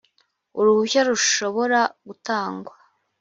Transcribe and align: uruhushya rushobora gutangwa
uruhushya 0.59 1.01
rushobora 1.09 1.79
gutangwa 2.07 2.73